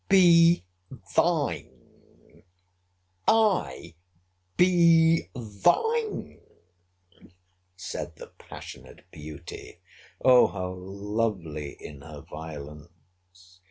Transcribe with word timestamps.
—Be 0.09 0.63
thine!—I 3.29 3.93
be 4.57 5.29
thine!—said 5.35 8.15
the 8.15 8.31
passionate 8.39 9.03
beauty. 9.11 9.77
O 10.25 10.47
how 10.47 10.71
lovely 10.73 11.73
in 11.79 12.01
her 12.01 12.21
violence! 12.21 13.59